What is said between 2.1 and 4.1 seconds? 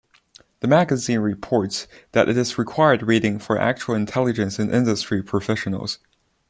that it is required reading for actual